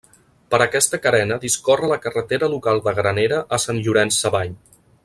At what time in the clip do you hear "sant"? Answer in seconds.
3.67-3.85